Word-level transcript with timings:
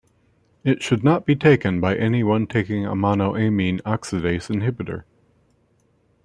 It 0.63 0.81
should 0.81 1.03
not 1.03 1.27
be 1.27 1.35
taken 1.35 1.79
by 1.79 1.95
anyone 1.95 2.47
taking 2.47 2.87
a 2.87 2.95
monoamine 2.95 3.83
oxidase 3.83 4.49
inhibitor. 4.49 5.03